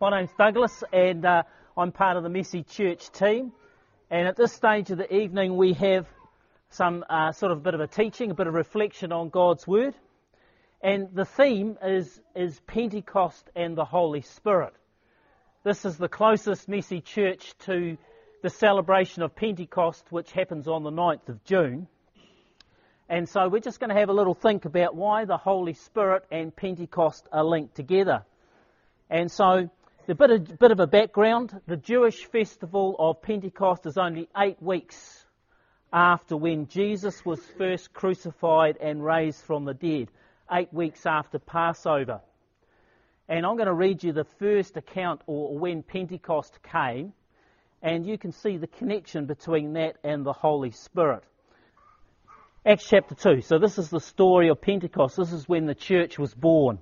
[0.00, 1.42] My name's Douglas, and uh,
[1.76, 3.50] I'm part of the Messy Church team.
[4.12, 6.06] And at this stage of the evening, we have
[6.70, 9.96] some uh, sort of bit of a teaching, a bit of reflection on God's Word.
[10.80, 14.72] And the theme is, is Pentecost and the Holy Spirit.
[15.64, 17.98] This is the closest Messy Church to
[18.44, 21.88] the celebration of Pentecost, which happens on the 9th of June.
[23.08, 26.22] And so we're just going to have a little think about why the Holy Spirit
[26.30, 28.22] and Pentecost are linked together.
[29.10, 29.70] And so,
[30.08, 34.56] a bit of, bit of a background the Jewish festival of Pentecost is only eight
[34.62, 35.26] weeks
[35.92, 40.08] after when Jesus was first crucified and raised from the dead,
[40.50, 42.22] eight weeks after Passover.
[43.28, 47.12] And I'm going to read you the first account or when Pentecost came,
[47.82, 51.22] and you can see the connection between that and the Holy Spirit.
[52.64, 53.42] Acts chapter 2.
[53.42, 55.18] So, this is the story of Pentecost.
[55.18, 56.78] This is when the church was born.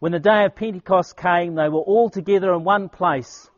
[0.00, 3.50] When the day of Pentecost came, they were all together in one place.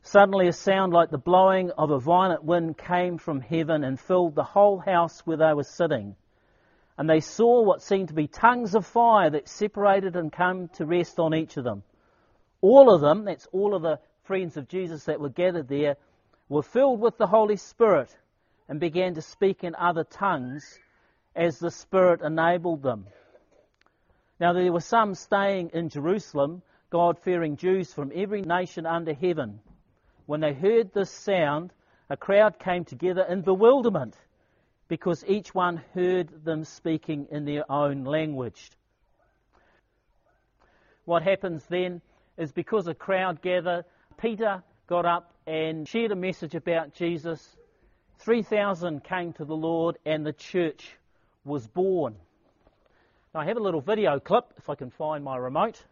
[0.00, 4.34] Suddenly, a sound like the blowing of a violent wind came from heaven and filled
[4.34, 6.16] the whole house where they were sitting.
[6.96, 10.86] And they saw what seemed to be tongues of fire that separated and came to
[10.86, 11.82] rest on each of them.
[12.62, 15.96] All of them, that's all of the friends of Jesus that were gathered there,
[16.48, 18.16] were filled with the Holy Spirit
[18.66, 20.78] and began to speak in other tongues
[21.36, 23.06] as the Spirit enabled them.
[24.42, 29.60] Now there were some staying in Jerusalem, God fearing Jews from every nation under heaven.
[30.26, 31.72] When they heard this sound,
[32.10, 34.16] a crowd came together in bewilderment
[34.88, 38.72] because each one heard them speaking in their own language.
[41.04, 42.02] What happens then
[42.36, 43.84] is because a crowd gathered,
[44.16, 47.56] Peter got up and shared a message about Jesus
[48.18, 50.96] 3,000 came to the Lord and the church
[51.44, 52.16] was born.
[53.34, 55.82] Now, I have a little video clip, if I can find my remote.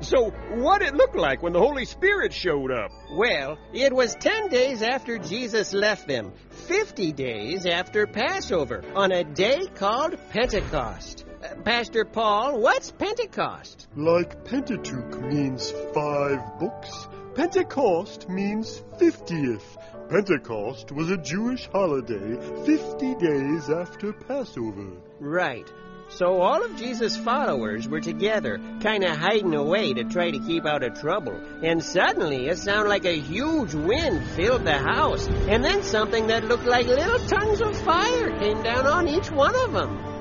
[0.00, 2.90] So, what did it look like when the Holy Spirit showed up?
[3.12, 9.22] Well, it was 10 days after Jesus left them, 50 days after Passover, on a
[9.22, 11.24] day called Pentecost.
[11.42, 13.86] Uh, Pastor Paul, what's Pentecost?
[13.96, 19.60] Like Pentateuch means five books, Pentecost means 50th.
[20.08, 24.92] Pentecost was a Jewish holiday 50 days after Passover.
[25.20, 25.70] Right.
[26.08, 30.64] So all of Jesus' followers were together, kind of hiding away to try to keep
[30.64, 31.38] out of trouble.
[31.62, 35.28] And suddenly it sounded like a huge wind filled the house.
[35.28, 39.54] And then something that looked like little tongues of fire came down on each one
[39.54, 40.15] of them.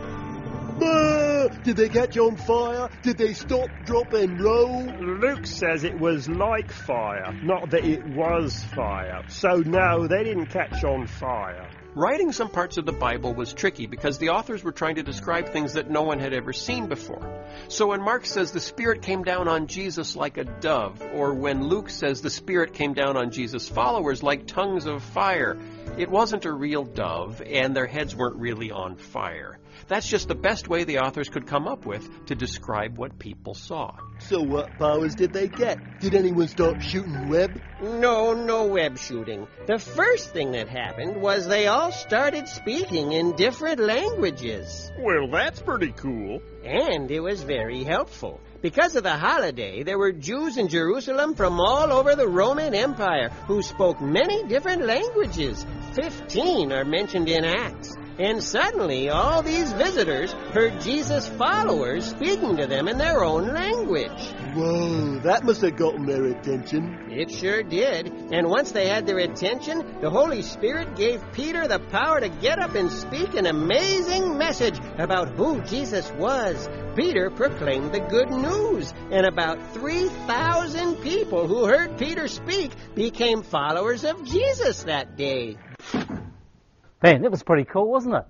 [1.63, 2.89] Did they catch on fire?
[3.01, 4.85] Did they stop, drop, and roll?
[4.99, 9.23] Luke says it was like fire, not that it was fire.
[9.27, 11.69] So, no, they didn't catch on fire.
[11.97, 15.47] Writing some parts of the Bible was tricky because the authors were trying to describe
[15.47, 17.45] things that no one had ever seen before.
[17.69, 21.63] So when Mark says the Spirit came down on Jesus like a dove, or when
[21.63, 25.57] Luke says the Spirit came down on Jesus' followers like tongues of fire,
[25.97, 29.57] it wasn't a real dove, and their heads weren't really on fire.
[29.87, 33.53] That's just the best way the authors could come up with to describe what people
[33.53, 33.95] saw.
[34.17, 35.99] So, what powers did they get?
[35.99, 37.61] Did anyone start shooting web?
[37.79, 39.47] No, no web shooting.
[39.67, 44.91] The first thing that happened was they all started speaking in different languages.
[44.97, 46.41] Well, that's pretty cool.
[46.63, 48.41] And it was very helpful.
[48.61, 53.29] Because of the holiday, there were Jews in Jerusalem from all over the Roman Empire
[53.45, 55.63] who spoke many different languages.
[55.93, 57.95] Fifteen are mentioned in Acts.
[58.17, 64.09] And suddenly, all these visitors heard Jesus' followers speaking to them in their own language.
[64.53, 67.11] Whoa, that must have gotten their attention.
[67.11, 68.07] It sure did.
[68.31, 72.57] And once they had their attention, the Holy Spirit gave Peter the power to get
[72.57, 76.69] up and speak an amazing message about who Jesus was.
[76.95, 84.05] Peter proclaimed the good news, and about 3,000 people who heard Peter speak became followers
[84.05, 85.57] of Jesus that day.
[87.05, 88.25] Man, that was pretty cool, wasn't it?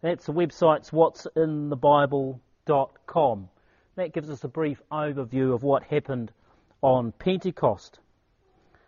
[0.00, 3.48] That's the website's what'sinthebible.com.
[3.96, 6.32] That gives us a brief overview of what happened
[6.80, 7.98] on Pentecost.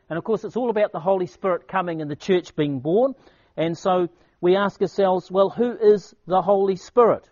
[0.09, 3.15] And of course, it's all about the Holy Spirit coming and the church being born.
[3.59, 4.09] And so
[4.41, 7.29] we ask ourselves, well, who is the Holy Spirit?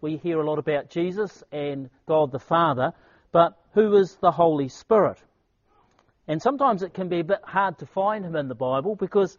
[0.00, 2.92] We hear a lot about Jesus and God the Father,
[3.32, 5.18] but who is the Holy Spirit?
[6.28, 9.36] And sometimes it can be a bit hard to find him in the Bible because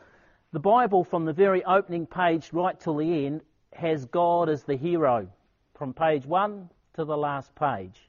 [0.51, 3.41] the Bible, from the very opening page right till the end,
[3.73, 5.27] has God as the hero,
[5.73, 7.99] from page one to the last page.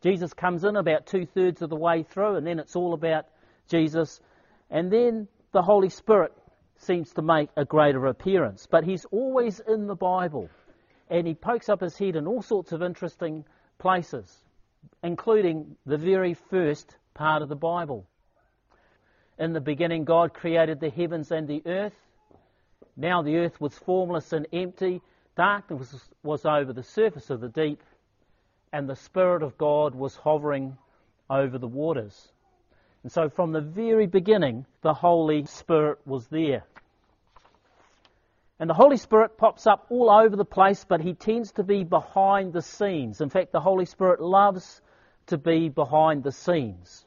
[0.00, 3.26] Jesus comes in about two thirds of the way through, and then it's all about
[3.68, 4.20] Jesus.
[4.70, 6.32] And then the Holy Spirit
[6.76, 8.66] seems to make a greater appearance.
[8.70, 10.48] But he's always in the Bible.
[11.08, 13.44] and he pokes up his head in all sorts of interesting
[13.78, 14.44] places,
[15.02, 18.06] including the very first part of the Bible.
[19.38, 21.94] In the beginning, God created the heavens and the earth.
[22.96, 25.02] Now the earth was formless and empty.
[25.36, 27.82] Darkness was, over the surface of the deep,
[28.72, 30.76] and the Spirit of God was hovering
[31.28, 32.32] over the waters.
[33.02, 36.62] And so, from the very beginning, the Holy Spirit was there.
[38.60, 41.82] And the Holy Spirit pops up all over the place, but he tends to be
[41.82, 43.20] behind the scenes.
[43.20, 44.80] In fact, the Holy Spirit loves
[45.26, 47.04] to be behind the scenes.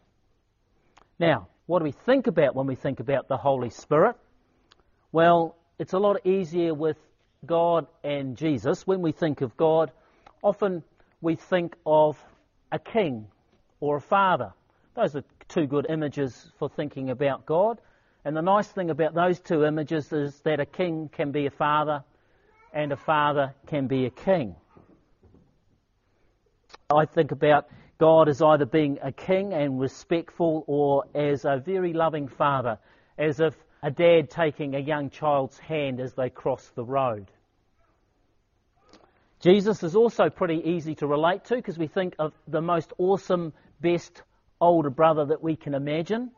[1.18, 4.16] Now, what do we think about when we think about the Holy Spirit?
[5.12, 6.98] Well, it's a lot easier with
[7.46, 8.88] God and Jesus.
[8.88, 9.92] When we think of God,
[10.42, 10.84] often
[11.22, 12.18] we think of
[12.72, 13.28] a king
[13.80, 14.54] or a father.
[14.96, 17.80] Those are two good images for thinking about God.
[18.24, 21.52] And the nice thing about those two images is that a king can be a
[21.52, 22.04] father
[22.74, 24.56] and a father can be a king.
[26.90, 31.94] I think about God as either being a king and respectful or as a very
[31.94, 32.78] loving father,
[33.18, 37.32] as if a dad taking a young child's hand as they cross the road.
[39.40, 43.54] Jesus is also pretty easy to relate to because we think of the most awesome,
[43.82, 44.24] best
[44.60, 46.32] older brother that we can imagine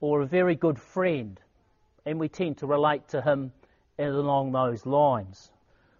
[0.00, 1.40] or a very good friend,
[2.04, 3.52] and we tend to relate to him
[3.98, 5.50] along those lines.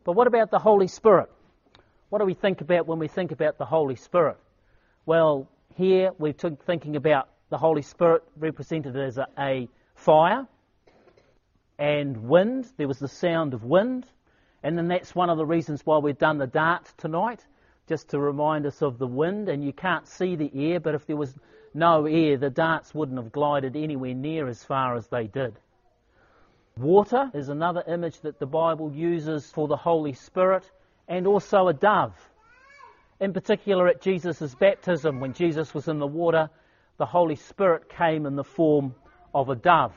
[0.05, 1.31] But what about the Holy Spirit?
[2.11, 4.37] What do we think about when we think about the Holy Spirit?
[5.07, 10.49] Well, here we're thinking about the Holy Spirit represented as a, a fire
[11.79, 12.69] and wind.
[12.77, 14.05] There was the sound of wind.
[14.65, 17.47] And then that's one of the reasons why we've done the dart tonight,
[17.89, 19.49] just to remind us of the wind.
[19.49, 21.33] And you can't see the air, but if there was
[21.73, 25.57] no air, the darts wouldn't have glided anywhere near as far as they did.
[26.77, 30.69] Water is another image that the Bible uses for the Holy Spirit,
[31.07, 32.13] and also a dove.
[33.19, 36.51] In particular, at Jesus' baptism, when Jesus was in the water,
[36.99, 38.95] the Holy Spirit came in the form
[39.35, 39.95] of a dove.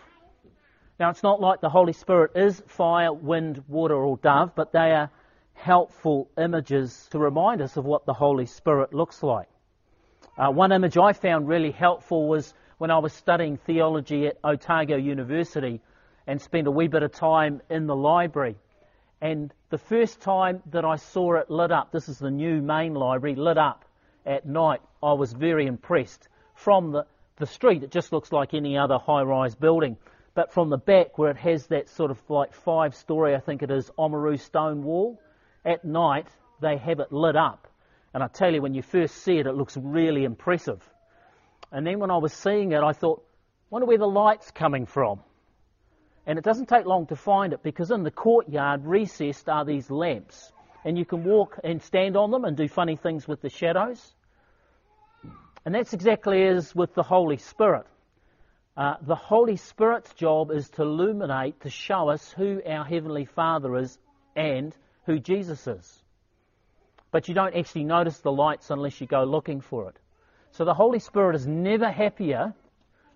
[1.00, 4.92] Now, it's not like the Holy Spirit is fire, wind, water, or dove, but they
[4.92, 5.10] are
[5.54, 9.50] helpful images to remind us of what the Holy Spirit looks like.
[10.38, 14.96] Uh, one image I found really helpful was when I was studying theology at Otago
[14.96, 15.82] University
[16.26, 18.56] and spent a wee bit of time in the library.
[19.22, 22.94] And the first time that I saw it lit up, this is the new main
[22.94, 23.86] library, lit up
[24.26, 26.28] at night, I was very impressed.
[26.56, 27.06] From the,
[27.38, 29.98] the street, it just looks like any other high rise building.
[30.36, 33.64] But from the back, where it has that sort of like five story, I think
[33.64, 35.20] it is, Oamaru stone wall,
[35.66, 36.28] at night
[36.62, 37.68] they have it lit up.
[38.14, 40.82] And I tell you, when you first see it, it looks really impressive.
[41.72, 43.24] And then when I was seeing it, I thought,
[43.70, 45.22] wonder where the light's coming from.
[46.30, 49.90] And it doesn't take long to find it because in the courtyard recessed are these
[49.90, 50.52] lamps.
[50.86, 54.14] And you can walk and stand on them and do funny things with the shadows.
[55.66, 57.88] And that's exactly as with the Holy Spirit.
[58.78, 63.76] Uh, the Holy Spirit's job is to illuminate, to show us who our Heavenly Father
[63.78, 63.98] is
[64.36, 64.78] and
[65.08, 66.04] who Jesus is.
[67.10, 69.98] But you don't actually notice the lights unless you go looking for it.
[70.52, 72.54] So the Holy Spirit is never happier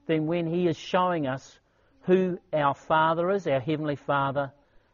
[0.07, 1.59] than when He is showing us
[2.03, 4.51] who our Father is, our Heavenly Father,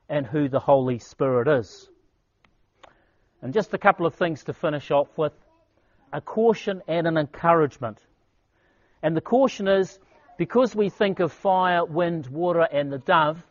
[0.07, 1.89] and who the Holy Spirit is.
[3.41, 5.33] And just a couple of things to finish off with
[6.11, 7.99] a caution and an encouragement.
[9.01, 9.99] And the caution is
[10.37, 13.43] because we think of fire, wind, water, and the dove,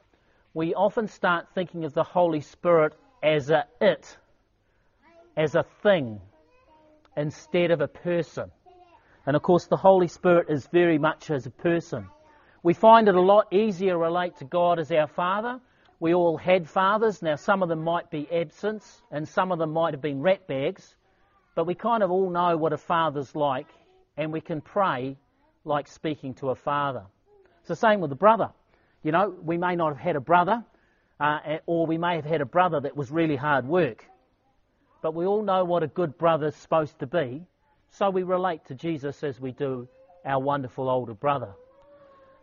[0.55, 4.17] we often start thinking of the Holy Spirit as a it,
[5.37, 6.21] as a thing,
[7.17, 8.51] instead of a person.
[9.27, 12.09] And of course, the Holy Spirit is very much as a person.
[12.63, 15.61] We find it a lot easier to relate to God as our Father.
[16.01, 17.23] We all had fathers.
[17.23, 20.47] Now, some of them might be absents, and some of them might have been rat
[20.49, 20.97] bags,
[21.55, 23.69] but we kind of all know what a father's like,
[24.17, 25.17] and we can pray
[25.65, 27.05] like speaking to a father.
[27.61, 28.51] It's the same with a brother.
[29.03, 30.65] You know, we may not have had a brother,
[31.21, 34.05] uh, or we may have had a brother that was really hard work.
[35.01, 37.47] But we all know what a good brother's supposed to be,
[37.91, 39.89] so we relate to Jesus as we do
[40.25, 41.55] our wonderful older brother.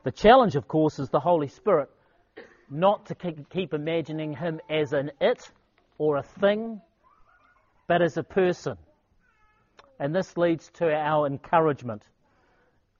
[0.05, 1.89] The challenge, of course, is the Holy Spirit
[2.69, 3.15] not to
[3.49, 5.51] keep imagining him as an it
[5.97, 6.81] or a thing,
[7.87, 8.77] but as a person.
[9.99, 12.03] And this leads to our encouragement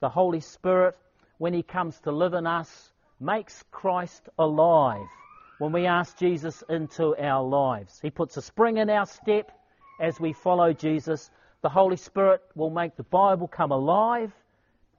[0.05, 0.95] the Holy Spirit,
[1.37, 5.07] when He comes to live in us, makes Christ alive
[5.57, 7.99] when we ask Jesus into our lives.
[8.01, 9.51] He puts a spring in our step
[9.99, 11.31] as we follow Jesus.
[11.61, 14.31] The Holy Spirit will make the Bible come alive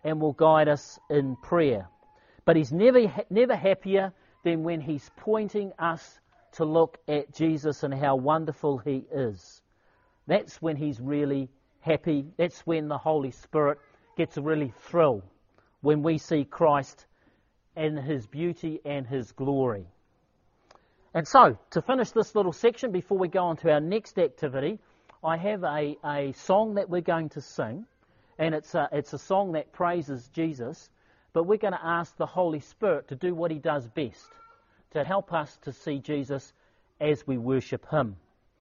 [0.03, 1.89] and will guide us in prayer.
[2.47, 6.19] But He's never, never happier than when He's pointing us
[6.57, 9.61] to look at Jesus and how wonderful he is.
[10.27, 11.51] That's when he's really
[11.81, 12.27] happy.
[12.39, 13.79] That's when the Holy Spirit
[14.17, 15.23] gets a really thrill
[15.83, 17.05] when we see Christ
[17.77, 19.87] in his beauty and his glory.
[21.13, 24.79] And so, to finish this little section before we go on to our next activity,
[25.23, 27.85] I have a, a song that we're going to sing,
[28.39, 30.89] and it's a, it's a song that praises Jesus,
[31.37, 34.27] but we're going to ask the Holy Spirit to do what he does best,
[34.93, 36.55] to help us to see Jesus
[36.99, 38.17] as we worship him.